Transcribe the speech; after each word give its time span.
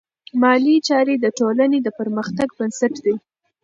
مالي 0.41 0.75
چارې 0.87 1.15
د 1.19 1.25
ټولنې 1.39 1.79
د 1.83 1.87
پرمختګ 1.99 2.47
بنسټ 2.57 2.93
دی. 3.05 3.15